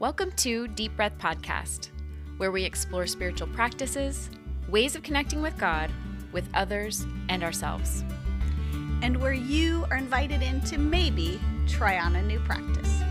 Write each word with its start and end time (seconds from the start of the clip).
Welcome 0.00 0.32
to 0.36 0.66
Deep 0.66 0.96
Breath 0.96 1.18
Podcast, 1.18 1.90
where 2.38 2.50
we 2.50 2.64
explore 2.64 3.06
spiritual 3.06 3.48
practices, 3.48 4.30
ways 4.66 4.96
of 4.96 5.02
connecting 5.02 5.42
with 5.42 5.58
God, 5.58 5.90
with 6.32 6.48
others, 6.54 7.04
and 7.28 7.44
ourselves. 7.44 8.02
And 9.02 9.20
where 9.20 9.34
you 9.34 9.84
are 9.90 9.98
invited 9.98 10.40
in 10.40 10.62
to 10.62 10.78
maybe 10.78 11.38
try 11.68 11.98
on 11.98 12.16
a 12.16 12.22
new 12.22 12.40
practice. 12.40 13.02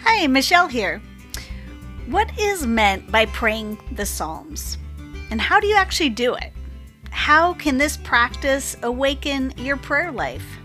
Hi, 0.00 0.26
Michelle 0.26 0.66
here. 0.66 1.00
What 2.06 2.36
is 2.36 2.66
meant 2.66 3.12
by 3.12 3.26
praying 3.26 3.78
the 3.92 4.04
Psalms? 4.04 4.76
And 5.30 5.40
how 5.40 5.60
do 5.60 5.68
you 5.68 5.76
actually 5.76 6.10
do 6.10 6.34
it? 6.34 6.52
How 7.10 7.54
can 7.54 7.78
this 7.78 7.96
practice 7.96 8.76
awaken 8.82 9.54
your 9.56 9.76
prayer 9.76 10.10
life? 10.10 10.58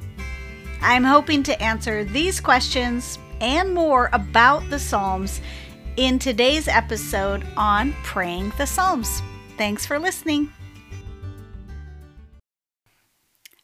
I'm 0.82 1.04
hoping 1.04 1.44
to 1.44 1.62
answer 1.62 2.04
these 2.04 2.40
questions 2.40 3.20
and 3.42 3.74
more 3.74 4.10
about 4.14 4.70
the 4.70 4.80
Psalms 4.80 5.42
in 5.98 6.20
today's 6.20 6.68
episode 6.68 7.46
on 7.58 7.94
praying 8.04 8.54
the 8.58 8.68
Psalms. 8.68 9.22
Thanks 9.58 9.86
for 9.86 10.00
listening. 10.00 10.52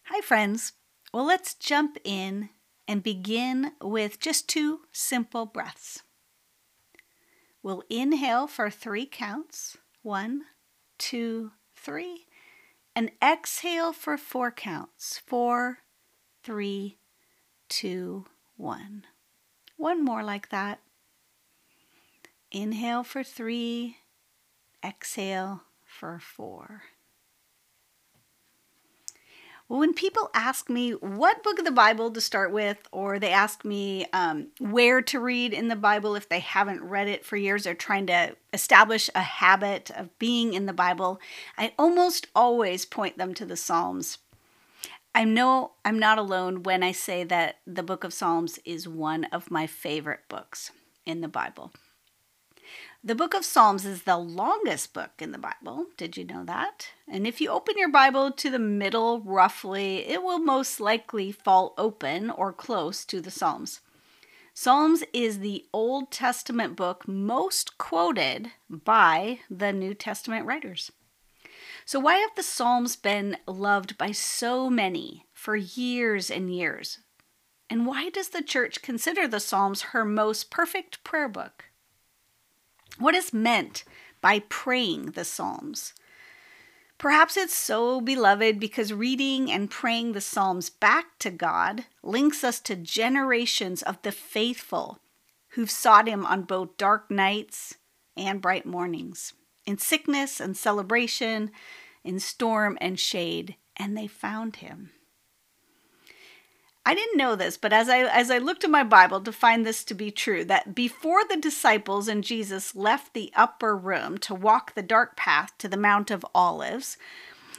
Hi, 0.06 0.22
friends. 0.22 0.74
Well, 1.14 1.26
let's 1.26 1.54
jump 1.54 1.98
in 2.04 2.50
and 2.88 3.04
begin 3.04 3.72
with 3.82 4.20
just 4.20 4.50
two 4.50 4.82
simple 4.92 5.46
breaths. 5.46 6.02
We'll 7.62 7.84
inhale 7.90 8.48
for 8.48 8.70
three 8.70 9.06
counts 9.06 9.78
one, 10.02 10.42
two, 10.98 11.52
three, 11.76 12.26
and 12.96 13.12
exhale 13.24 13.94
for 13.94 14.18
four 14.18 14.52
counts 14.52 15.22
four, 15.26 15.80
three, 16.44 16.98
two, 17.74 18.26
one. 18.56 19.04
One 19.78 20.06
more 20.06 20.24
like 20.24 20.50
that. 20.50 20.80
Inhale 22.52 23.04
for 23.04 23.24
three, 23.24 23.98
exhale 24.86 25.64
for 25.84 26.20
four. 26.20 26.84
When 29.68 29.94
people 29.94 30.30
ask 30.36 30.70
me 30.70 30.92
what 30.92 31.42
book 31.42 31.58
of 31.58 31.66
the 31.66 31.72
Bible 31.72 32.12
to 32.12 32.22
start 32.22 32.52
with, 32.52 32.78
or 32.92 33.18
they 33.18 33.32
ask 33.32 33.66
me 33.66 34.06
um, 34.14 34.50
where 34.60 35.02
to 35.02 35.20
read 35.20 35.52
in 35.52 35.68
the 35.68 35.76
Bible 35.76 36.16
if 36.16 36.30
they 36.30 36.42
haven't 36.42 36.84
read 36.84 37.08
it 37.08 37.26
for 37.26 37.38
years, 37.38 37.64
they're 37.64 37.74
trying 37.74 38.06
to 38.06 38.36
establish 38.54 39.10
a 39.16 39.22
habit 39.22 39.90
of 39.90 40.20
being 40.20 40.54
in 40.54 40.68
the 40.68 40.74
Bible, 40.74 41.20
I 41.58 41.74
almost 41.80 42.28
always 42.36 42.86
point 42.86 43.18
them 43.18 43.34
to 43.34 43.46
the 43.46 43.58
Psalms. 43.58 44.20
I 45.16 45.26
know 45.26 45.74
I'm 45.86 46.00
not 46.00 46.18
alone 46.18 46.64
when 46.64 46.82
I 46.82 46.92
say 46.92 47.24
that 47.24 47.58
the 47.68 47.84
book 47.84 48.04
of 48.04 48.14
Psalms 48.14 48.60
is 48.66 48.88
one 48.88 49.26
of 49.26 49.52
my 49.52 49.68
favorite 49.68 50.28
books 50.28 50.72
in 51.06 51.22
the 51.22 51.28
Bible. 51.28 51.72
The 53.04 53.14
book 53.14 53.36
of 53.36 53.46
Psalms 53.46 53.86
is 53.86 54.04
the 54.04 54.18
longest 54.18 54.92
book 54.94 55.12
in 55.20 55.32
the 55.32 55.38
Bible. 55.38 55.86
Did 55.98 56.18
you 56.18 56.24
know 56.24 56.44
that? 56.46 56.88
And 57.08 57.28
if 57.28 57.42
you 57.42 57.50
open 57.50 57.76
your 57.78 57.92
Bible 57.92 58.32
to 58.32 58.50
the 58.50 58.58
middle, 58.58 59.20
roughly, 59.22 59.98
it 60.08 60.24
will 60.24 60.40
most 60.40 60.80
likely 60.80 61.32
fall 61.32 61.76
open 61.78 62.32
or 62.32 62.52
close 62.52 63.06
to 63.06 63.22
the 63.22 63.30
Psalms. 63.30 63.82
Psalms 64.56 65.04
is 65.14 65.40
the 65.40 65.66
Old 65.74 66.12
Testament 66.12 66.76
book 66.76 67.08
most 67.08 67.78
quoted 67.78 68.52
by 68.68 69.40
the 69.50 69.74
New 69.74 69.94
Testament 69.94 70.48
writers. 70.48 70.92
So, 71.86 72.00
why 72.00 72.16
have 72.16 72.36
the 72.36 72.44
Psalms 72.44 72.96
been 72.96 73.38
loved 73.46 73.98
by 73.98 74.12
so 74.12 74.70
many 74.70 75.26
for 75.34 75.56
years 75.56 76.32
and 76.32 76.54
years? 76.54 77.00
And 77.70 77.86
why 77.86 78.10
does 78.10 78.30
the 78.30 78.42
church 78.42 78.82
consider 78.82 79.28
the 79.28 79.40
Psalms 79.40 79.82
her 79.82 80.06
most 80.06 80.50
perfect 80.50 81.04
prayer 81.04 81.28
book? 81.28 81.66
What 83.00 83.16
is 83.16 83.34
meant 83.34 83.84
by 84.22 84.40
praying 84.48 85.12
the 85.12 85.26
Psalms? 85.26 85.94
Perhaps 86.98 87.36
it's 87.36 87.56
so 87.56 88.00
beloved 88.00 88.60
because 88.60 88.94
reading 88.94 89.52
and 89.52 89.70
praying 89.70 90.14
the 90.14 90.22
Psalms 90.22 90.70
back 90.70 91.18
to 91.20 91.32
God 91.32 91.86
links 92.02 92.44
us 92.44 92.62
to 92.62 92.76
generations 92.76 93.82
of 93.82 94.02
the 94.04 94.12
faithful 94.12 95.00
who've 95.50 95.72
sought 95.72 96.08
Him 96.08 96.26
on 96.26 96.44
both 96.44 96.78
dark 96.78 97.12
nights 97.12 97.76
and 98.16 98.42
bright 98.42 98.66
mornings 98.66 99.34
in 99.66 99.78
sickness 99.78 100.40
and 100.40 100.56
celebration, 100.56 101.52
in 102.04 102.20
storm 102.20 102.78
and 102.82 103.00
shade, 103.00 103.56
and 103.78 103.98
they 103.98 104.08
found 104.08 104.58
him. 104.58 104.92
I 106.86 106.96
didn't 106.96 107.18
know 107.18 107.36
this, 107.36 107.58
but 107.58 107.72
as 107.72 107.88
I 107.88 108.00
as 108.00 108.30
I 108.30 108.40
looked 108.40 108.66
in 108.66 108.72
my 108.72 108.84
Bible 108.84 109.22
to 109.22 109.32
find 109.32 109.66
this 109.66 109.86
to 109.86 109.94
be 109.94 110.12
true, 110.12 110.44
that 110.46 110.76
before 110.76 111.24
the 111.24 111.38
disciples 111.38 112.10
and 112.10 112.24
Jesus 112.24 112.76
left 112.76 113.14
the 113.14 113.32
upper 113.36 113.78
room 113.78 114.18
to 114.20 114.36
walk 114.36 114.76
the 114.76 114.82
dark 114.82 115.16
path 115.16 115.58
to 115.60 115.70
the 115.70 115.78
Mount 115.78 116.12
of 116.12 116.26
Olives, 116.36 116.98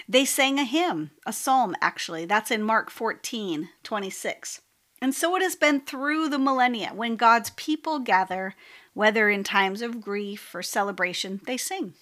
they 0.07 0.27
sang 0.27 0.59
a 0.59 0.65
hymn, 0.65 1.11
a 1.25 1.33
psalm 1.33 1.75
actually. 1.81 2.27
That's 2.27 2.51
in 2.51 2.63
Mark 2.63 2.91
14, 2.91 3.71
26. 3.83 4.61
And 5.01 5.15
so 5.15 5.37
it 5.37 5.43
has 5.43 5.57
been 5.57 5.81
through 5.81 6.29
the 6.29 6.39
millennia 6.39 6.93
when 6.95 7.17
God's 7.17 7.51
people 7.51 8.01
gather 8.01 8.55
whether 8.95 9.29
in 9.29 9.45
times 9.45 9.83
of 9.83 10.01
grief 10.01 10.55
or 10.55 10.63
celebration, 10.63 11.41
they 11.47 11.57
sing. 11.57 11.95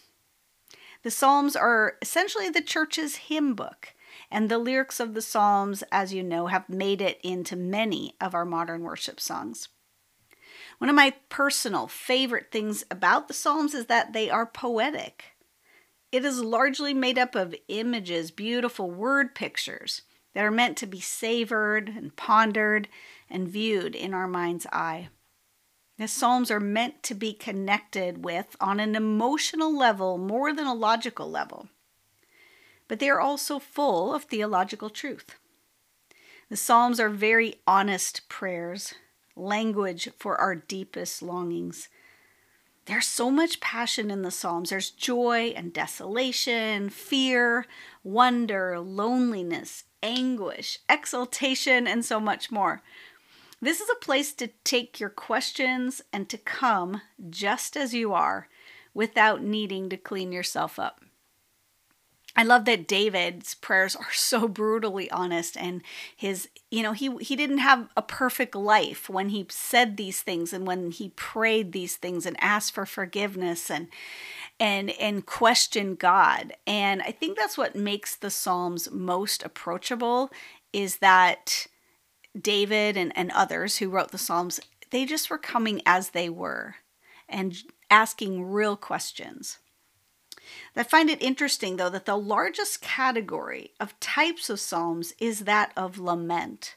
The 1.03 1.11
Psalms 1.11 1.57
are 1.57 1.95
essentially 2.01 2.49
the 2.49 2.63
church's 2.63 3.17
hymn 3.17 3.55
book, 3.55 3.95
and 4.31 4.49
the 4.49 4.59
lyrics 4.59 5.01
of 5.01 5.15
the 5.15 5.23
Psalms, 5.23 5.83
as 5.91 6.15
you 6.15 6.23
know, 6.23 6.47
have 6.47 6.69
made 6.69 7.01
it 7.01 7.19
into 7.25 7.57
many 7.57 8.15
of 8.21 8.35
our 8.35 8.45
modern 8.45 8.83
worship 8.83 9.19
songs. 9.19 9.69
One 10.79 10.89
of 10.89 10.97
my 10.97 11.15
personal 11.29 11.89
favorite 11.89 12.51
things 12.51 12.85
about 12.91 13.29
the 13.29 13.35
Psalms 13.35 13.75
is 13.75 13.87
that 13.87 14.13
they 14.13 14.31
are 14.31 14.47
poetic. 14.47 15.25
It 16.13 16.25
is 16.25 16.43
largely 16.43 16.93
made 16.93 17.19
up 17.19 17.35
of 17.35 17.55
images, 17.69 18.31
beautiful 18.31 18.91
word 18.91 19.35
pictures 19.35 20.03
that 20.35 20.45
are 20.45 20.51
meant 20.51 20.77
to 20.79 20.87
be 20.87 21.01
savored 21.01 21.89
and 21.89 22.15
pondered 22.17 22.89
and 23.31 23.49
viewed 23.49 23.95
in 23.95 24.13
our 24.13 24.29
mind's 24.29 24.67
eye. 24.73 25.09
The 26.03 26.09
Psalms 26.09 26.51
are 26.51 26.59
meant 26.59 27.05
to 27.05 27.15
be 27.15 27.33
connected 27.33 28.25
with 28.25 28.57
on 28.61 28.81
an 28.81 28.97
emotional 28.97 29.73
level 29.73 30.19
more 30.19 30.53
than 30.53 30.67
a 30.67 30.75
logical 30.75 31.31
level. 31.31 31.69
But 32.89 32.99
they 32.99 33.09
are 33.09 33.21
also 33.21 33.61
full 33.61 34.13
of 34.13 34.25
theological 34.25 34.91
truth. 34.91 35.37
The 36.49 36.57
Psalms 36.57 36.99
are 36.99 37.09
very 37.09 37.61
honest 37.69 38.29
prayers, 38.29 38.95
language 39.37 40.09
for 40.19 40.37
our 40.41 40.57
deepest 40.57 41.23
longings. 41.23 41.89
There's 42.87 43.07
so 43.07 43.31
much 43.31 43.61
passion 43.61 44.11
in 44.11 44.23
the 44.23 44.33
Psalms. 44.33 44.71
There's 44.71 44.91
joy 44.91 45.55
and 45.55 45.73
desolation, 45.73 46.91
fear, 46.91 47.65
wonder, 48.03 48.81
loneliness, 48.81 49.85
anguish, 50.03 50.81
exultation, 50.89 51.87
and 51.87 52.05
so 52.05 52.19
much 52.19 52.51
more. 52.51 52.83
This 53.63 53.81
is 53.81 53.89
a 53.89 54.05
place 54.05 54.33
to 54.35 54.49
take 54.65 54.99
your 54.99 55.09
questions 55.09 56.03
and 56.13 56.29
to 56.29 56.37
come 56.37 57.01
just 57.31 57.77
as 57.77 57.95
you 57.95 58.13
are 58.13 58.49
without 58.93 59.41
needing 59.41 59.89
to 59.89 59.97
clean 59.97 60.33
yourself 60.33 60.81
up. 60.81 61.01
I 62.35 62.43
love 62.43 62.65
that 62.65 62.89
David's 62.89 63.55
prayers 63.55 63.95
are 63.95 64.13
so 64.13 64.49
brutally 64.49 65.09
honest 65.13 65.57
and 65.57 65.83
his 66.17 66.49
you 66.73 66.83
know 66.83 66.93
he 66.93 67.17
he 67.19 67.37
didn't 67.37 67.59
have 67.59 67.89
a 67.97 68.03
perfect 68.03 68.57
life 68.57 69.09
when 69.09 69.29
he 69.29 69.47
said 69.49 69.97
these 69.97 70.23
things 70.23 70.53
and 70.53 70.67
when 70.67 70.91
he 70.91 71.11
prayed 71.11 71.71
these 71.71 71.95
things 71.97 72.27
and 72.27 72.37
asked 72.41 72.75
for 72.75 72.85
forgiveness 72.85 73.71
and 73.71 73.89
and 74.59 74.91
and 74.91 75.25
questioned 75.25 76.01
God. 76.01 76.55
And 76.67 77.01
I 77.03 77.13
think 77.13 77.37
that's 77.37 77.59
what 77.59 77.77
makes 77.77 78.17
the 78.17 78.31
Psalms 78.31 78.91
most 78.91 79.45
approachable 79.45 80.31
is 80.73 80.97
that 80.97 81.69
David 82.39 82.97
and, 82.97 83.17
and 83.17 83.31
others 83.33 83.79
who 83.79 83.91
wrote 83.91 84.11
the 84.11 84.19
Psalms, 84.19 84.61
they 84.91 85.05
just 85.05 85.31
were 85.31 85.39
coming 85.39 85.83
as 85.87 86.11
they 86.11 86.29
were 86.29 86.77
and 87.29 87.57
asking 87.91 88.45
real 88.45 88.77
questions. 88.77 89.59
I 90.75 90.83
find 90.83 91.11
it 91.11 91.23
interesting, 91.23 91.77
though, 91.77 91.91
that 91.91 92.07
the 92.07 92.17
largest 92.17 92.81
category 92.81 93.73
of 93.79 93.99
types 94.01 94.51
of 94.51 94.61
Psalms 94.61 95.13
is 95.19 95.41
that 95.41 95.73
of 95.77 95.99
lament, 95.99 96.77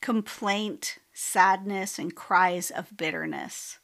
complaint, 0.00 0.98
sadness, 1.12 1.98
and 1.98 2.14
cries 2.14 2.70
of 2.70 2.96
bitterness. 2.96 3.78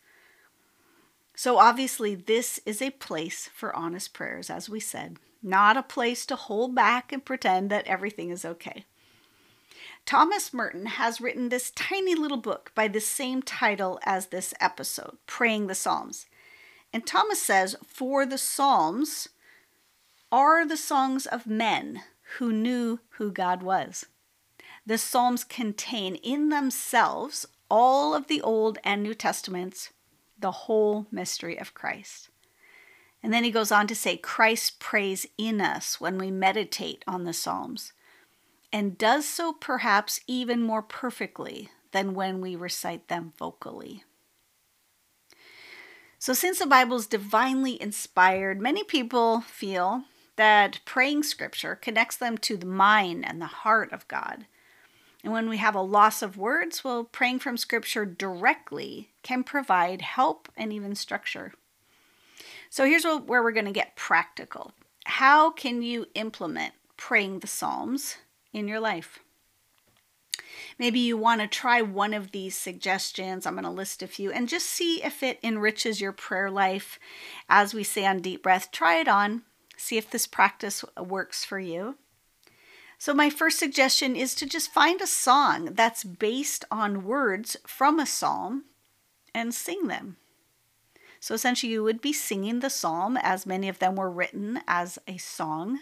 So, 1.35 1.59
obviously, 1.59 2.15
this 2.15 2.61
is 2.65 2.81
a 2.81 2.91
place 2.91 3.51
for 3.55 3.77
honest 3.77 4.15
prayers, 4.15 4.49
as 4.49 4.71
we 4.71 4.81
said, 4.81 5.19
not 5.43 5.77
a 5.77 5.83
place 5.83 6.25
to 6.27 6.37
hold 6.37 6.75
back 6.75 7.13
and 7.13 7.25
pretend 7.25 7.71
that 7.71 7.87
everything 7.87 8.31
is 8.31 8.45
okay. 8.45 8.87
Thomas 10.07 10.55
Merton 10.55 10.87
has 10.87 11.21
written 11.21 11.49
this 11.49 11.73
tiny 11.73 12.15
little 12.15 12.37
book 12.37 12.71
by 12.77 12.87
the 12.87 13.01
same 13.01 13.43
title 13.43 13.99
as 14.05 14.27
this 14.27 14.55
episode, 14.61 15.19
Praying 15.27 15.67
the 15.67 15.75
Psalms. 15.75 16.27
And 16.93 17.05
Thomas 17.05 17.43
says, 17.43 17.75
For 17.85 18.25
the 18.25 18.39
Psalms 18.39 19.29
are 20.31 20.65
the 20.65 20.77
songs 20.77 21.27
of 21.27 21.49
men 21.49 22.03
who 22.39 22.53
knew 22.53 23.01
who 23.19 23.33
God 23.33 23.65
was. 23.65 24.07
The 24.87 24.97
Psalms 24.97 25.43
contain 25.43 26.15
in 26.15 26.51
themselves 26.51 27.45
all 27.69 28.15
of 28.15 28.29
the 28.29 28.41
Old 28.43 28.79
and 28.85 29.03
New 29.03 29.15
Testaments, 29.15 29.91
the 30.39 30.53
whole 30.53 31.07
mystery 31.11 31.59
of 31.59 31.75
Christ. 31.75 32.29
And 33.25 33.35
then 33.35 33.43
he 33.43 33.51
goes 33.51 33.73
on 33.73 33.89
to 33.89 33.97
say, 33.97 34.17
Christ 34.17 34.79
prays 34.79 35.27
in 35.37 35.61
us 35.61 36.01
when 36.01 36.17
we 36.17 36.31
meditate 36.31 37.03
on 37.09 37.25
the 37.25 37.33
Psalms, 37.33 37.93
and 38.77 38.99
does 38.99 39.27
so 39.27 39.55
perhaps 39.55 40.21
even 40.27 40.61
more 40.61 40.83
perfectly 40.83 41.71
than 41.93 42.13
when 42.13 42.43
we 42.43 42.55
recite 42.55 43.09
them 43.09 43.33
vocally. 43.39 44.05
So, 46.19 46.35
since 46.35 46.59
the 46.59 46.67
Bible 46.67 46.99
is 46.99 47.07
divinely 47.07 47.81
inspired, 47.81 48.61
many 48.61 48.85
people 48.85 49.41
feel 49.41 50.05
that 50.37 50.81
praying 50.85 51.23
scripture 51.23 51.75
connects 51.75 52.19
them 52.19 52.37
to 52.37 52.59
the 52.59 52.67
mind 52.67 53.25
and 53.27 53.41
the 53.41 53.47
heart 53.47 53.95
of 53.95 54.07
God. 54.09 54.45
And 55.25 55.33
when 55.33 55.49
we 55.49 55.57
have 55.57 55.75
a 55.75 55.81
loss 55.81 56.21
of 56.21 56.37
words, 56.37 56.85
well, 56.85 57.05
praying 57.05 57.39
from 57.39 57.57
scripture 57.57 58.05
directly 58.05 59.09
can 59.23 59.43
provide 59.43 60.03
help 60.03 60.53
and 60.55 60.71
even 60.71 60.95
structure. 60.95 61.55
So 62.69 62.85
here's 62.85 63.05
where 63.07 63.43
we're 63.43 63.53
going 63.53 63.65
to 63.65 63.73
get 63.73 63.97
practical. 63.97 64.73
How 65.07 65.49
can 65.49 65.81
you 65.81 66.09
implement 66.15 66.75
praying 66.99 67.39
the 67.39 67.47
Psalms 67.47 68.19
in 68.57 68.67
your 68.67 68.81
life? 68.81 69.21
Maybe 70.79 70.99
you 71.01 71.17
want 71.17 71.41
to 71.41 71.47
try 71.47 71.81
one 71.83 72.13
of 72.13 72.33
these 72.33 72.57
suggestions. 72.57 73.47
I'm 73.47 73.55
going 73.55 73.65
to 73.65 73.71
list 73.71 74.03
a 74.03 74.07
few 74.07 74.31
and 74.31 74.49
just 74.49 74.67
see 74.67 75.03
if 75.03 75.23
it 75.23 75.39
enriches 75.43 76.01
your 76.01 76.13
prayer 76.13 76.51
life. 76.51 76.99
As 77.49 77.73
we 77.73 77.83
say 77.83 78.05
on 78.07 78.21
Deep 78.21 78.43
Breath, 78.43 78.71
try 78.73 78.97
it 78.97 79.09
on, 79.09 79.43
see 79.77 79.97
if 79.97 80.11
this 80.11 80.27
practice 80.27 80.85
works 80.99 81.45
for 81.45 81.59
you. 81.59 81.97
So, 82.99 83.13
my 83.13 83.29
first 83.29 83.59
suggestion 83.59 84.17
is 84.17 84.35
to 84.37 84.47
just 84.47 84.73
find 84.73 85.03
a 85.03 85.07
song 85.07 85.71
that's 85.73 86.03
based 86.03 86.65
on 86.71 87.05
words 87.05 87.57
from 87.67 88.01
a 88.01 88.07
psalm 88.07 88.65
and 89.35 89.55
sing 89.55 89.87
them. 89.87 90.17
So, 91.21 91.35
essentially, 91.35 91.73
you 91.73 91.83
would 91.83 92.01
be 92.01 92.15
singing 92.15 92.61
the 92.61 92.71
psalm 92.71 93.19
as 93.21 93.45
many 93.45 93.69
of 93.69 93.81
them 93.81 93.97
were 93.97 94.11
written 94.11 94.61
as 94.67 94.99
a 95.07 95.19
song. 95.19 95.81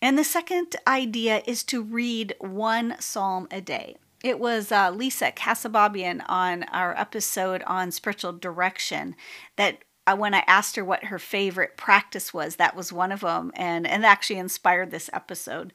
And 0.00 0.18
the 0.18 0.24
second 0.24 0.76
idea 0.86 1.42
is 1.46 1.62
to 1.64 1.82
read 1.82 2.34
one 2.38 2.96
psalm 3.00 3.48
a 3.50 3.60
day. 3.60 3.96
It 4.22 4.38
was 4.40 4.72
uh, 4.72 4.90
Lisa 4.90 5.30
Keosababian 5.30 6.22
on 6.28 6.64
our 6.64 6.96
episode 6.98 7.62
on 7.66 7.90
spiritual 7.92 8.32
direction 8.32 9.14
that 9.56 9.78
uh, 10.06 10.16
when 10.16 10.34
I 10.34 10.42
asked 10.46 10.76
her 10.76 10.84
what 10.84 11.04
her 11.04 11.18
favorite 11.18 11.76
practice 11.76 12.32
was, 12.32 12.56
that 12.56 12.74
was 12.74 12.92
one 12.92 13.12
of 13.12 13.20
them, 13.20 13.52
and 13.54 13.86
and 13.86 14.04
actually 14.06 14.38
inspired 14.38 14.90
this 14.90 15.10
episode. 15.12 15.72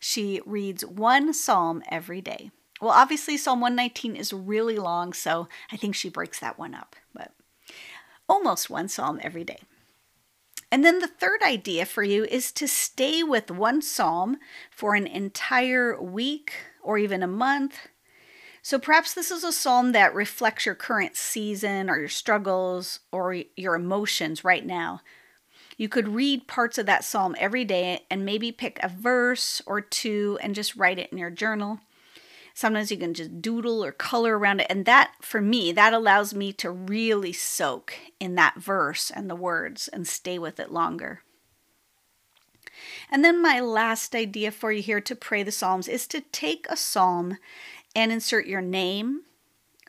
She 0.00 0.40
reads 0.44 0.84
one 0.84 1.32
psalm 1.32 1.82
every 1.88 2.20
day. 2.20 2.50
Well, 2.80 2.90
obviously, 2.90 3.36
Psalm 3.36 3.60
119 3.60 4.16
is 4.16 4.32
really 4.32 4.76
long, 4.76 5.12
so 5.12 5.48
I 5.70 5.76
think 5.76 5.94
she 5.94 6.08
breaks 6.08 6.40
that 6.40 6.58
one 6.58 6.74
up, 6.74 6.96
but 7.14 7.32
almost 8.28 8.68
one 8.68 8.88
psalm 8.88 9.20
every 9.22 9.44
day. 9.44 9.60
And 10.74 10.84
then 10.84 10.98
the 10.98 11.06
third 11.06 11.40
idea 11.40 11.86
for 11.86 12.02
you 12.02 12.24
is 12.24 12.50
to 12.50 12.66
stay 12.66 13.22
with 13.22 13.48
one 13.48 13.80
psalm 13.80 14.38
for 14.72 14.96
an 14.96 15.06
entire 15.06 16.02
week 16.02 16.52
or 16.82 16.98
even 16.98 17.22
a 17.22 17.28
month 17.28 17.88
so 18.64 18.78
perhaps 18.78 19.12
this 19.12 19.30
is 19.30 19.44
a 19.44 19.52
psalm 19.52 19.92
that 19.92 20.14
reflects 20.14 20.64
your 20.64 20.74
current 20.74 21.16
season 21.16 21.90
or 21.90 21.98
your 21.98 22.08
struggles 22.08 23.00
or 23.12 23.42
your 23.56 23.74
emotions 23.74 24.42
right 24.42 24.64
now. 24.64 25.02
You 25.76 25.90
could 25.90 26.08
read 26.08 26.48
parts 26.48 26.78
of 26.78 26.86
that 26.86 27.04
psalm 27.04 27.36
every 27.38 27.66
day 27.66 28.06
and 28.10 28.24
maybe 28.24 28.52
pick 28.52 28.78
a 28.82 28.88
verse 28.88 29.60
or 29.66 29.82
two 29.82 30.38
and 30.40 30.54
just 30.54 30.76
write 30.76 30.98
it 30.98 31.12
in 31.12 31.18
your 31.18 31.28
journal. 31.28 31.80
Sometimes 32.54 32.92
you 32.92 32.96
can 32.96 33.14
just 33.14 33.42
doodle 33.42 33.84
or 33.84 33.90
color 33.90 34.38
around 34.38 34.60
it. 34.60 34.68
And 34.70 34.86
that, 34.86 35.12
for 35.20 35.40
me, 35.40 35.72
that 35.72 35.92
allows 35.92 36.32
me 36.32 36.52
to 36.54 36.70
really 36.70 37.32
soak 37.32 37.94
in 38.20 38.36
that 38.36 38.58
verse 38.58 39.10
and 39.10 39.28
the 39.28 39.34
words 39.34 39.88
and 39.88 40.06
stay 40.06 40.38
with 40.38 40.60
it 40.60 40.70
longer. 40.70 41.22
And 43.10 43.24
then, 43.24 43.42
my 43.42 43.58
last 43.58 44.14
idea 44.14 44.52
for 44.52 44.70
you 44.70 44.82
here 44.82 45.00
to 45.00 45.16
pray 45.16 45.42
the 45.42 45.52
Psalms 45.52 45.88
is 45.88 46.06
to 46.08 46.20
take 46.20 46.66
a 46.68 46.76
psalm 46.76 47.38
and 47.94 48.12
insert 48.12 48.46
your 48.46 48.62
name 48.62 49.22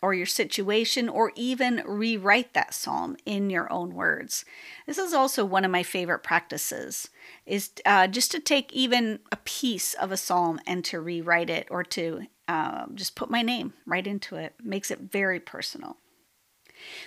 or 0.01 0.13
your 0.13 0.25
situation 0.25 1.09
or 1.09 1.31
even 1.35 1.83
rewrite 1.85 2.53
that 2.53 2.73
psalm 2.73 3.15
in 3.25 3.50
your 3.50 3.71
own 3.71 3.94
words. 3.94 4.45
This 4.85 4.97
is 4.97 5.13
also 5.13 5.45
one 5.45 5.65
of 5.65 5.71
my 5.71 5.83
favorite 5.83 6.19
practices 6.19 7.09
is 7.45 7.71
uh, 7.85 8.07
just 8.07 8.31
to 8.31 8.39
take 8.39 8.71
even 8.73 9.19
a 9.31 9.38
piece 9.38 9.94
of 9.95 10.12
a 10.12 10.17
psalm 10.17 10.59
and 10.67 10.85
to 10.85 11.00
rewrite 11.00 11.50
it 11.50 11.67
or 11.71 11.83
to 11.83 12.27
uh, 12.47 12.86
just 12.94 13.15
put 13.15 13.30
my 13.30 13.42
name 13.42 13.74
right 13.86 14.06
into 14.06 14.36
it. 14.36 14.56
Makes 14.63 14.92
it 14.92 15.00
very 15.00 15.39
personal. 15.39 15.97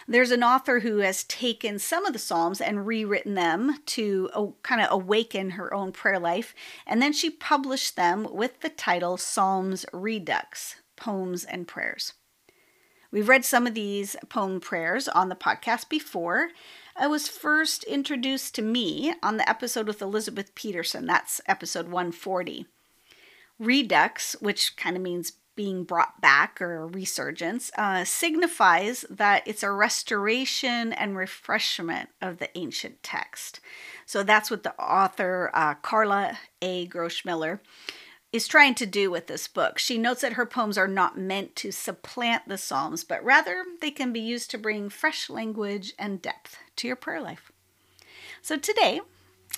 There's 0.08 0.30
an 0.30 0.42
author 0.42 0.80
who 0.80 0.98
has 0.98 1.24
taken 1.24 1.78
some 1.78 2.06
of 2.06 2.12
the 2.12 2.18
Psalms 2.18 2.60
and 2.60 2.86
rewritten 2.86 3.34
them 3.34 3.78
to 3.86 4.30
oh, 4.34 4.56
kind 4.62 4.80
of 4.80 4.88
awaken 4.90 5.50
her 5.50 5.72
own 5.74 5.92
prayer 5.92 6.18
life, 6.18 6.54
and 6.86 7.02
then 7.02 7.12
she 7.12 7.28
published 7.28 7.94
them 7.94 8.26
with 8.30 8.60
the 8.60 8.70
title 8.70 9.16
Psalms 9.18 9.84
Redux 9.92 10.76
poems, 10.98 11.44
and 11.44 11.66
prayers. 11.66 12.14
We've 13.10 13.28
read 13.28 13.44
some 13.44 13.66
of 13.66 13.74
these 13.74 14.16
poem 14.28 14.60
prayers 14.60 15.08
on 15.08 15.30
the 15.30 15.34
podcast 15.34 15.88
before. 15.88 16.50
I 16.94 17.06
was 17.06 17.28
first 17.28 17.84
introduced 17.84 18.54
to 18.56 18.62
me 18.62 19.14
on 19.22 19.38
the 19.38 19.48
episode 19.48 19.86
with 19.86 20.02
Elizabeth 20.02 20.54
Peterson. 20.54 21.06
That's 21.06 21.40
episode 21.46 21.86
140. 21.86 22.66
Redux, 23.58 24.36
which 24.40 24.76
kind 24.76 24.96
of 24.96 25.02
means 25.02 25.32
being 25.56 25.82
brought 25.82 26.20
back 26.20 26.62
or 26.62 26.86
resurgence, 26.86 27.72
uh, 27.76 28.04
signifies 28.04 29.04
that 29.10 29.42
it's 29.44 29.64
a 29.64 29.70
restoration 29.72 30.92
and 30.92 31.16
refreshment 31.16 32.10
of 32.22 32.38
the 32.38 32.56
ancient 32.56 33.02
text. 33.02 33.58
So 34.06 34.22
that's 34.22 34.52
what 34.52 34.62
the 34.62 34.78
author, 34.80 35.50
uh, 35.52 35.74
Carla 35.74 36.38
A. 36.62 36.86
Grosch-Miller, 36.86 37.60
is 38.32 38.46
trying 38.46 38.76
to 38.76 38.86
do 38.86 39.10
with 39.10 39.26
this 39.26 39.48
book. 39.48 39.78
She 39.78 39.98
notes 39.98 40.20
that 40.20 40.34
her 40.34 40.46
poems 40.46 40.78
are 40.78 40.86
not 40.86 41.18
meant 41.18 41.56
to 41.56 41.72
supplant 41.72 42.46
the 42.46 42.58
Psalms, 42.58 43.02
but 43.02 43.24
rather 43.24 43.64
they 43.80 43.90
can 43.90 44.12
be 44.12 44.20
used 44.20 44.50
to 44.52 44.58
bring 44.58 44.88
fresh 44.90 45.28
language 45.28 45.92
and 45.98 46.22
depth 46.22 46.58
to 46.76 46.86
your 46.86 46.96
prayer 46.96 47.20
life. 47.20 47.50
So 48.42 48.56
today, 48.56 49.00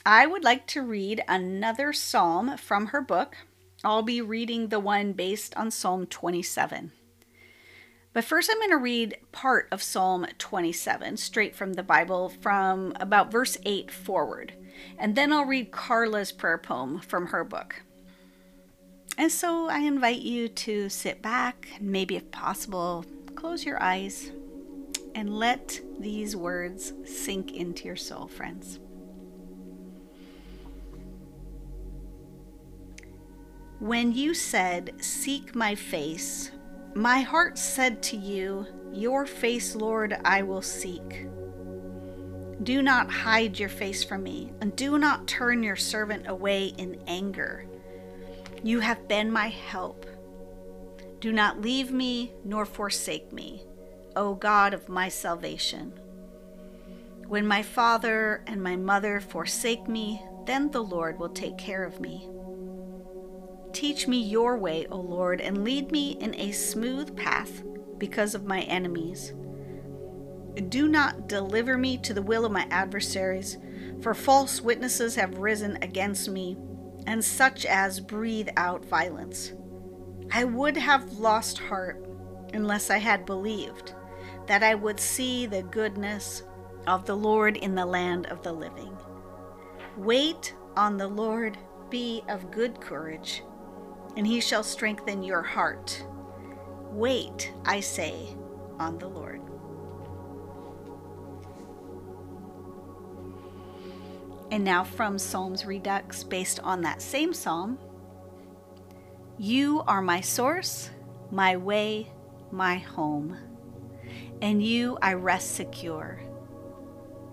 I 0.07 0.27
would 0.27 0.45
like 0.45 0.67
to 0.69 0.83
read 0.83 1.23
another 1.29 1.93
psalm 1.93 2.57
from 2.57 2.87
her 2.87 3.03
book. 3.03 3.37
I'll 3.83 4.03
be 4.03 4.21
reading 4.21 4.69
the 4.69 4.81
one 4.81 5.13
based 5.13 5.57
on 5.57 5.71
Psalm 5.71 6.07
27. 6.07 6.93
But 8.13 8.25
first, 8.25 8.51
I'm 8.51 8.59
going 8.59 8.71
to 8.71 8.77
read 8.77 9.17
part 9.33 9.69
of 9.71 9.83
Psalm 9.83 10.27
27 10.39 11.17
straight 11.17 11.55
from 11.55 11.75
the 11.75 11.83
Bible 11.83 12.29
from 12.29 12.93
about 13.01 13.31
verse 13.31 13.57
8 13.65 13.91
forward. 13.91 14.53
And 14.99 15.15
then 15.15 15.33
I'll 15.33 15.45
read 15.45 15.71
Carla's 15.71 16.33
prayer 16.33 16.59
poem 16.59 17.01
from 17.01 17.29
her 17.29 17.45
book. 17.45 17.83
And 19.17 19.31
so 19.31 19.69
I 19.69 19.79
invite 19.81 20.23
you 20.23 20.49
to 20.49 20.89
sit 20.89 21.23
back, 21.23 21.69
and 21.77 21.91
maybe 21.91 22.17
if 22.17 22.31
possible, 22.31 23.05
close 23.35 23.65
your 23.65 23.83
eyes 23.83 24.31
and 25.15 25.39
let 25.39 25.81
these 25.99 26.37
words 26.37 26.93
sink 27.05 27.53
into 27.53 27.85
your 27.85 27.97
soul, 27.97 28.29
friends. 28.29 28.79
When 33.81 34.13
you 34.13 34.35
said, 34.35 34.93
Seek 35.03 35.55
my 35.55 35.75
face, 35.75 36.51
my 36.93 37.21
heart 37.21 37.57
said 37.57 38.03
to 38.03 38.17
you, 38.17 38.67
Your 38.93 39.25
face, 39.25 39.75
Lord, 39.75 40.19
I 40.23 40.43
will 40.43 40.61
seek. 40.61 41.27
Do 42.63 42.83
not 42.83 43.11
hide 43.11 43.59
your 43.59 43.71
face 43.71 44.05
from 44.05 44.23
me, 44.23 44.53
and 44.61 44.77
do 44.77 44.99
not 44.99 45.27
turn 45.27 45.63
your 45.63 45.77
servant 45.77 46.29
away 46.29 46.75
in 46.77 47.01
anger. 47.07 47.65
You 48.63 48.81
have 48.81 49.09
been 49.09 49.33
my 49.33 49.49
help. 49.49 50.05
Do 51.21 51.33
not 51.33 51.63
leave 51.63 51.91
me 51.91 52.35
nor 52.45 52.67
forsake 52.67 53.33
me, 53.33 53.65
O 54.15 54.35
God 54.35 54.75
of 54.75 54.91
my 54.91 55.09
salvation. 55.09 55.99
When 57.29 57.47
my 57.47 57.63
father 57.63 58.45
and 58.47 58.63
my 58.63 58.77
mother 58.77 59.21
forsake 59.21 59.89
me, 59.89 60.23
then 60.45 60.71
the 60.71 60.83
Lord 60.83 61.19
will 61.19 61.31
take 61.31 61.57
care 61.57 61.85
of 61.85 61.99
me. 61.99 62.29
Teach 63.73 64.09
me 64.09 64.21
your 64.21 64.57
way, 64.57 64.87
O 64.91 64.99
Lord, 65.01 65.41
and 65.41 65.65
lead 65.65 65.93
me 65.93 66.13
in 66.13 66.35
a 66.35 66.53
smooth 66.53 67.17
path 67.17 67.63
because 67.99 68.35
of 68.35 68.45
my 68.45 68.63
enemies. 68.63 69.33
Do 70.69 70.89
not 70.89 71.29
deliver 71.29 71.79
me 71.79 71.97
to 71.99 72.13
the 72.13 72.23
will 72.23 72.45
of 72.45 72.53
my 72.53 72.67
adversaries, 72.71 73.59
for 74.03 74.15
false 74.15 74.61
witnesses 74.61 75.15
have 75.15 75.39
risen 75.39 75.79
against 75.83 76.29
me 76.29 76.57
and 77.07 77.25
such 77.25 77.65
as 77.65 78.01
breathe 78.01 78.49
out 78.57 78.85
violence. 78.85 79.53
I 80.33 80.45
would 80.45 80.77
have 80.77 81.19
lost 81.19 81.59
heart 81.59 82.05
unless 82.53 82.91
I 82.91 82.99
had 82.99 83.27
believed 83.27 83.95
that 84.47 84.63
I 84.63 84.75
would 84.75 84.99
see 84.99 85.47
the 85.47 85.63
goodness 85.63 86.43
of 86.87 87.07
the 87.07 87.17
Lord 87.17 87.57
in 87.57 87.75
the 87.75 87.87
land 87.87 88.27
of 88.27 88.43
the 88.43 88.53
living. 88.53 88.97
Wait 89.97 90.55
on 90.77 90.97
the 90.97 91.09
Lord, 91.09 91.57
be 91.91 92.23
of 92.29 92.51
good 92.51 92.81
courage, 92.81 93.43
and 94.17 94.27
he 94.27 94.41
shall 94.41 94.63
strengthen 94.63 95.23
your 95.23 95.43
heart. 95.43 96.05
Wait, 96.91 97.53
I 97.65 97.81
say, 97.81 98.37
on 98.79 98.99
the 98.99 99.09
Lord. 99.09 99.41
And 104.51 104.65
now 104.65 104.83
from 104.83 105.19
Psalms 105.19 105.65
Redux, 105.65 106.25
based 106.25 106.59
on 106.61 106.81
that 106.83 107.01
same 107.01 107.33
psalm 107.33 107.79
You 109.39 109.83
are 109.87 110.03
my 110.03 110.21
source, 110.21 110.91
my 111.31 111.57
way, 111.57 112.11
my 112.51 112.79
home. 112.79 113.37
In 114.41 114.61
you 114.61 114.99
I 115.01 115.13
rest 115.15 115.55
secure. 115.55 116.21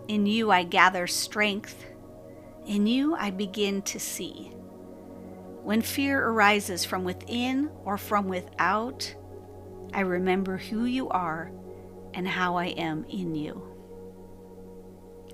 In 0.08 0.26
you 0.26 0.52
I 0.52 0.64
gather 0.64 1.08
strength. 1.08 1.86
In 2.66 2.86
you 2.86 3.16
I 3.16 3.32
begin 3.32 3.82
to 3.84 4.00
see. 4.00 4.52
When 5.68 5.82
fear 5.82 6.26
arises 6.26 6.86
from 6.86 7.04
within 7.04 7.70
or 7.84 7.98
from 7.98 8.30
without, 8.30 9.14
I 9.94 10.00
remember 10.00 10.56
who 10.56 10.86
you 10.86 11.10
are 11.10 11.52
and 12.14 12.26
how 12.26 12.56
I 12.56 12.68
am 12.68 13.04
in 13.10 13.36
you. 13.36 13.62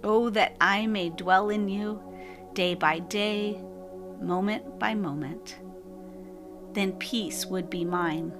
Oh, 0.04 0.32
that 0.32 0.56
I 0.60 0.88
may 0.88 1.12
dwell 1.12 1.52
in 1.52 1.70
you 1.70 2.02
day 2.56 2.74
by 2.74 2.98
day, 2.98 3.62
moment 4.20 4.80
by 4.80 4.96
moment. 4.96 5.60
Then 6.72 6.94
peace 6.94 7.46
would 7.46 7.70
be 7.70 7.86
mine. 7.86 8.34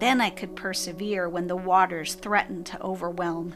Then 0.00 0.20
I 0.20 0.28
could 0.28 0.54
persevere 0.54 1.30
when 1.30 1.46
the 1.46 1.56
waters 1.56 2.12
threatened 2.12 2.66
to 2.66 2.82
overwhelm. 2.82 3.54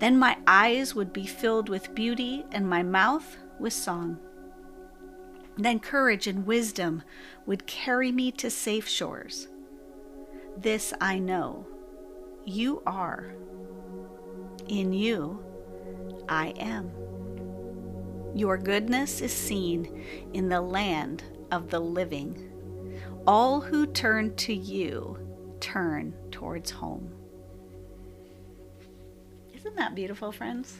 Then 0.00 0.18
my 0.18 0.36
eyes 0.46 0.94
would 0.94 1.14
be 1.14 1.24
filled 1.24 1.70
with 1.70 1.94
beauty 1.94 2.44
and 2.52 2.68
my 2.68 2.82
mouth 2.82 3.38
with 3.58 3.72
song. 3.72 4.18
Then 5.56 5.78
courage 5.78 6.26
and 6.26 6.46
wisdom 6.46 7.02
would 7.46 7.66
carry 7.66 8.10
me 8.10 8.32
to 8.32 8.50
safe 8.50 8.88
shores. 8.88 9.48
This 10.56 10.92
I 11.00 11.18
know 11.18 11.66
you 12.44 12.82
are. 12.86 13.34
In 14.68 14.92
you, 14.92 15.44
I 16.28 16.54
am. 16.58 16.90
Your 18.34 18.58
goodness 18.58 19.20
is 19.20 19.32
seen 19.32 20.04
in 20.32 20.48
the 20.48 20.60
land 20.60 21.22
of 21.52 21.70
the 21.70 21.80
living. 21.80 22.50
All 23.26 23.60
who 23.60 23.86
turn 23.86 24.34
to 24.36 24.54
you 24.54 25.18
turn 25.60 26.12
towards 26.30 26.70
home. 26.70 27.14
Isn't 29.54 29.76
that 29.76 29.94
beautiful, 29.94 30.32
friends? 30.32 30.76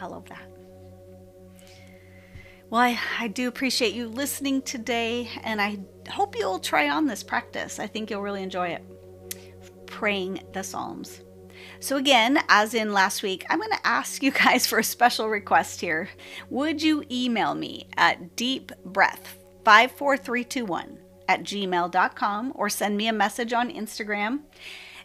I 0.00 0.06
love 0.06 0.28
that. 0.28 0.51
Well, 2.72 2.96
I, 3.18 3.28
do 3.28 3.48
appreciate 3.48 3.92
you 3.92 4.08
listening 4.08 4.62
today, 4.62 5.28
and 5.42 5.60
I 5.60 5.80
hope 6.10 6.38
you'll 6.38 6.58
try 6.58 6.88
on 6.88 7.06
this 7.06 7.22
practice. 7.22 7.78
I 7.78 7.86
think 7.86 8.08
you'll 8.08 8.22
really 8.22 8.42
enjoy 8.42 8.68
it. 8.68 8.82
Praying 9.84 10.40
the 10.54 10.64
Psalms. 10.64 11.20
So, 11.80 11.98
again, 11.98 12.38
as 12.48 12.72
in 12.72 12.94
last 12.94 13.22
week, 13.22 13.44
I'm 13.50 13.58
going 13.58 13.72
to 13.72 13.86
ask 13.86 14.22
you 14.22 14.30
guys 14.44 14.66
for 14.66 14.78
a 14.78 14.84
special 14.84 15.28
request 15.28 15.82
here. 15.82 16.08
Would 16.48 16.82
you 16.82 17.04
email 17.10 17.54
me 17.54 17.88
at 17.98 18.36
deepbreath54321 18.36 20.96
at 21.28 21.42
gmail.com 21.42 22.52
or 22.54 22.70
send 22.70 22.96
me 22.96 23.06
a 23.06 23.12
message 23.12 23.52
on 23.52 23.70
Instagram? 23.70 24.44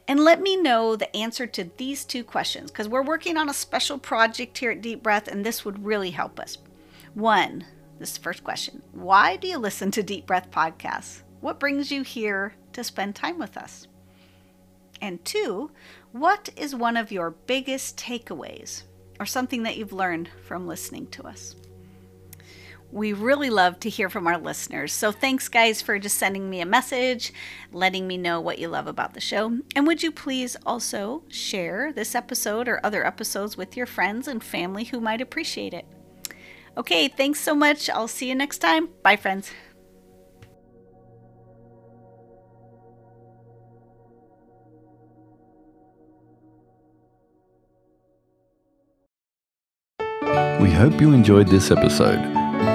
and 0.10 0.22
let 0.22 0.42
me 0.42 0.56
know 0.56 0.96
the 0.96 1.14
answer 1.14 1.46
to 1.46 1.70
these 1.76 2.06
two 2.06 2.24
questions 2.24 2.72
because 2.72 2.88
we're 2.88 3.04
working 3.04 3.36
on 3.36 3.50
a 3.50 3.54
special 3.54 3.98
project 3.98 4.58
here 4.58 4.72
at 4.72 4.82
Deep 4.82 5.04
Breath, 5.04 5.28
and 5.28 5.46
this 5.46 5.66
would 5.66 5.84
really 5.84 6.12
help 6.12 6.40
us. 6.40 6.58
One, 7.18 7.66
this 7.98 8.16
first 8.16 8.44
question 8.44 8.84
Why 8.92 9.38
do 9.38 9.48
you 9.48 9.58
listen 9.58 9.90
to 9.90 10.04
Deep 10.04 10.28
Breath 10.28 10.52
podcasts? 10.52 11.24
What 11.42 11.60
brings 11.60 11.92
you 11.92 12.04
here 12.04 12.54
to 12.74 12.84
spend 12.84 13.16
time 13.16 13.40
with 13.40 13.58
us? 13.58 13.88
And 15.02 15.26
two, 15.26 15.72
what 16.12 16.50
is 16.56 16.76
one 16.76 16.96
of 16.96 17.12
your 17.12 17.32
biggest 17.32 17.98
takeaways 17.98 18.84
or 19.20 19.26
something 19.26 19.64
that 19.64 19.78
you've 19.78 19.94
learned 19.94 20.30
from 20.46 20.68
listening 20.68 21.08
to 21.08 21.24
us? 21.24 21.56
We 22.92 23.14
really 23.14 23.50
love 23.50 23.80
to 23.80 23.90
hear 23.90 24.12
from 24.12 24.28
our 24.28 24.38
listeners. 24.38 24.94
So 24.94 25.12
thanks, 25.12 25.50
guys, 25.50 25.82
for 25.82 25.98
just 25.98 26.20
sending 26.20 26.48
me 26.48 26.62
a 26.62 26.68
message, 26.68 27.34
letting 27.72 28.06
me 28.06 28.18
know 28.18 28.40
what 28.40 28.60
you 28.60 28.68
love 28.68 28.86
about 28.86 29.16
the 29.16 29.22
show. 29.22 29.58
And 29.76 29.88
would 29.88 30.04
you 30.04 30.12
please 30.12 30.56
also 30.68 31.24
share 31.30 31.92
this 31.92 32.14
episode 32.14 32.68
or 32.68 32.80
other 32.86 33.04
episodes 33.04 33.58
with 33.58 33.76
your 33.76 33.88
friends 33.88 34.28
and 34.28 34.44
family 34.44 34.84
who 34.84 35.02
might 35.02 35.20
appreciate 35.20 35.74
it? 35.74 35.88
Okay, 36.78 37.08
thanks 37.08 37.40
so 37.40 37.56
much. 37.56 37.90
I'll 37.90 38.08
see 38.08 38.30
you 38.30 38.36
next 38.36 38.60
time. 38.60 38.90
Bye, 39.04 39.16
friends. 39.16 39.52
We 50.62 50.72
hope 50.72 51.02
you 51.02 51.14
enjoyed 51.14 51.48
this 51.48 51.72
episode. 51.72 52.20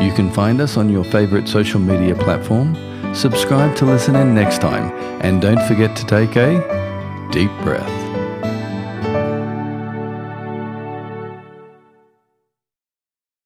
You 0.02 0.12
can 0.12 0.32
find 0.32 0.60
us 0.60 0.76
on 0.76 0.88
your 0.88 1.04
favorite 1.04 1.46
social 1.48 1.78
media 1.78 2.16
platform. 2.16 2.74
Subscribe 3.14 3.76
to 3.76 3.84
listen 3.84 4.16
in 4.16 4.34
next 4.34 4.60
time, 4.60 4.90
and 5.22 5.40
don't 5.40 5.62
forget 5.68 5.94
to 5.96 6.06
take 6.06 6.34
a 6.36 7.28
deep 7.30 7.50
breath. 7.62 8.01